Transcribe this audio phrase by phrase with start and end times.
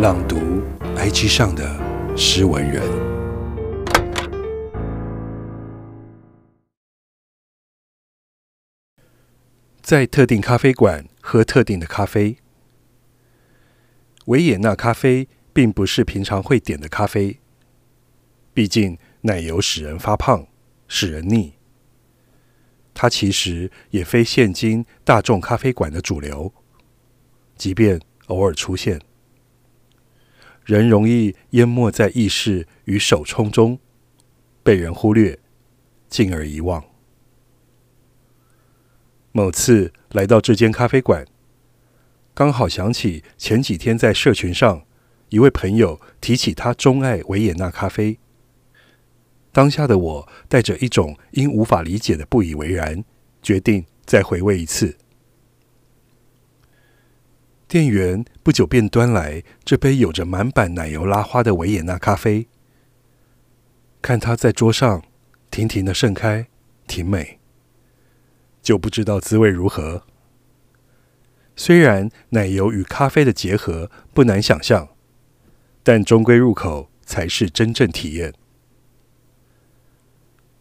[0.00, 0.62] 朗读
[0.96, 1.78] IG 上的
[2.16, 2.82] 诗文人，
[9.82, 12.38] 在特定咖啡馆喝特定的咖啡。
[14.24, 17.38] 维也纳咖啡并不是平常会点的咖啡，
[18.54, 20.46] 毕竟奶油使人发胖，
[20.88, 21.52] 使人腻。
[22.94, 26.54] 它其实也非现今大众咖啡馆的主流，
[27.54, 28.98] 即便偶尔出现，
[30.64, 33.78] 人容易淹没在意识与手冲中，
[34.62, 35.38] 被人忽略，
[36.08, 36.84] 进而遗忘。
[39.32, 41.24] 某次来到这间咖啡馆，
[42.34, 44.84] 刚好想起前几天在社群上
[45.28, 48.18] 一位朋友提起他钟爱维也纳咖啡。
[49.52, 53.04] 当下的我带着一种因无法理解的不以为然，
[53.42, 54.96] 决定再回味一次。
[57.70, 62.48] 店员不久便端来这杯有着满版奶油拉花的维也纳咖啡，
[64.02, 65.04] 看它在桌上
[65.52, 66.48] 亭亭的盛开，
[66.88, 67.38] 挺美，
[68.60, 70.02] 就不知道滋味如何。
[71.54, 74.88] 虽然奶油与咖啡的结合不难想象，
[75.84, 78.34] 但终归入口才是真正体验。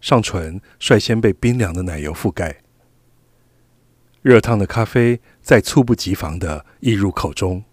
[0.00, 2.61] 上唇率先被冰凉的奶油覆盖，
[4.22, 7.64] 热烫的咖啡在猝不及防地溢入口中，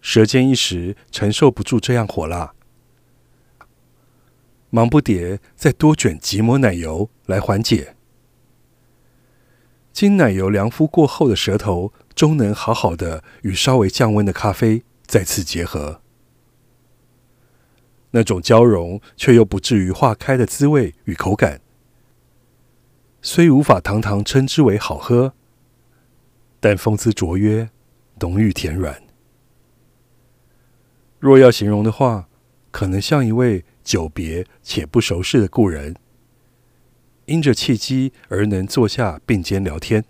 [0.00, 2.54] 舌尖一时承受不住这样火辣，
[4.70, 7.96] 忙不迭再多卷几抹奶油来缓解。
[9.92, 16.00] 经奶油凉敷过后的舌头，终能好好的与稍微降温的咖啡再次结合。
[18.12, 21.60] 那种交融却又不至于化开的滋味与口感，
[23.20, 25.34] 虽无法堂堂称之为好喝，
[26.60, 27.68] 但风姿卓约，
[28.20, 29.02] 浓郁甜软。
[31.18, 32.28] 若要形容的话，
[32.70, 35.96] 可能像一位久别且不熟识的故人，
[37.26, 40.04] 因着契机而能坐下并肩聊天。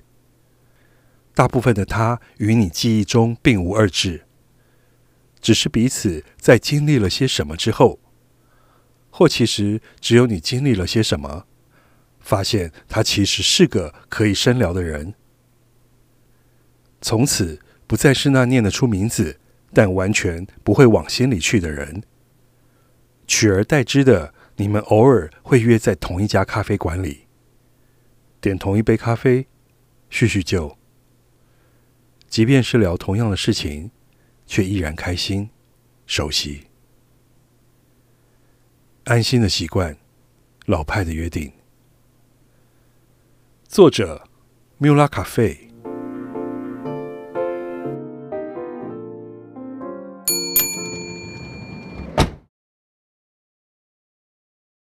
[1.35, 4.27] 大部分的他与你记忆中并无二致。
[5.41, 8.01] 只是彼此在经历了些什么之后，
[9.09, 11.47] 或其实只有你经历了些什么，
[12.29, 15.15] 发现他其实是个可以深聊的人。
[17.01, 19.39] 从此不再是那念得出名字，
[19.73, 22.03] 但完全不会往心里去的人。
[23.27, 27.27] 取而代之的，你们偶尔会约在同一家咖啡馆里，
[28.43, 29.47] 点同一杯咖啡，
[30.11, 30.77] 叙叙旧。
[32.29, 33.91] 即便是聊同样的事情。
[34.51, 35.51] 却依然开心、
[36.07, 36.69] 熟悉、
[39.05, 39.95] 安心的习惯、
[40.65, 41.53] 老派的约定。
[43.69, 44.23] 作者：
[44.79, 45.69] 缪拉卡费。